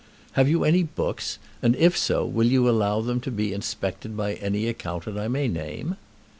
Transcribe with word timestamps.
Have 0.31 0.49
you 0.49 0.63
any 0.63 0.81
books; 0.81 1.37
and, 1.61 1.75
if 1.75 1.95
so, 1.95 2.25
will 2.25 2.47
you 2.47 2.67
allow 2.67 3.01
them 3.01 3.19
to 3.19 3.29
be 3.29 3.53
inspected 3.53 4.17
by 4.17 4.33
any 4.33 4.65
accountant 4.67 5.19
I 5.19 5.27
may 5.27 5.47
name? 5.47 5.95